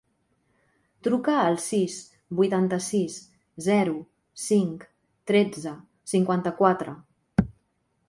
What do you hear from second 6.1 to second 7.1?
cinquanta-quatre.